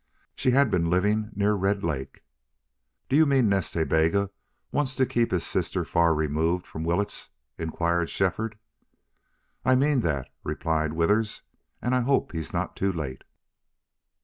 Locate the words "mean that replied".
9.75-10.93